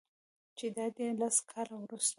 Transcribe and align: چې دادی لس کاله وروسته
چې 0.57 0.65
دادی 0.75 1.07
لس 1.19 1.37
کاله 1.51 1.75
وروسته 1.79 2.09